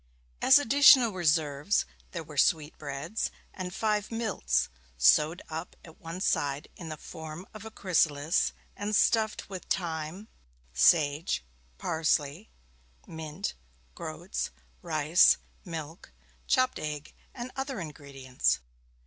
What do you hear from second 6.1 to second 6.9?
side in